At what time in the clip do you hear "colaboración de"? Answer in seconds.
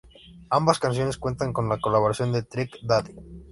1.79-2.41